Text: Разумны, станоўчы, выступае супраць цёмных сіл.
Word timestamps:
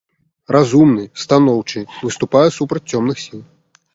Разумны, 0.55 1.03
станоўчы, 1.25 1.79
выступае 2.07 2.43
супраць 2.57 2.89
цёмных 2.97 3.17
сіл. 3.25 3.41